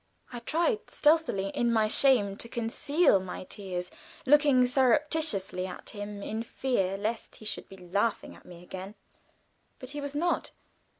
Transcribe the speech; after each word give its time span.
I 0.33 0.39
tried 0.39 0.89
stealthily 0.89 1.53
and 1.53 1.77
in 1.77 1.89
shame 1.89 2.35
to 2.37 2.49
conceal 2.49 3.19
my 3.19 3.43
tears, 3.43 3.91
looking 4.25 4.65
surreptitiously 4.65 5.67
at 5.67 5.91
him 5.91 6.23
in 6.23 6.41
fear 6.41 6.97
lest 6.97 7.35
he 7.35 7.45
should 7.45 7.69
be 7.69 7.77
laughing 7.77 8.35
at 8.35 8.43
me 8.43 8.63
again. 8.63 8.95
But 9.77 9.91
he 9.91 10.01
was 10.01 10.15
not. 10.15 10.53